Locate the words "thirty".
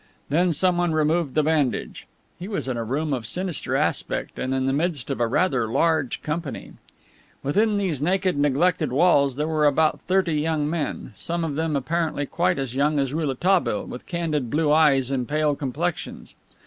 10.01-10.41